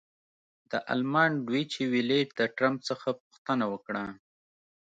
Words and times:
د 0.71 0.73
المان 0.93 1.31
ډویچې 1.45 1.83
وېلې 1.91 2.19
د 2.37 2.39
ټرمپ 2.57 2.79
څخه 2.89 3.07
پوښتنه 3.23 3.65
وکړه. 3.73 4.05